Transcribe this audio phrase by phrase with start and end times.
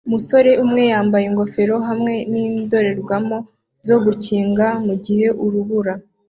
[0.07, 3.37] Umusore umwe yambaye ingofero hamwe nindorerwamo
[3.87, 5.93] zo gukingira mugihe urubura